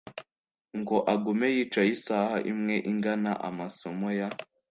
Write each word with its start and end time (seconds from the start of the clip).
ngo 0.79 0.97
agume 1.13 1.47
yicaye 1.55 1.89
isaha 1.97 2.37
imwe 2.51 2.75
igana 2.91 3.31
amasomo 3.47 4.07
ya 4.19 4.27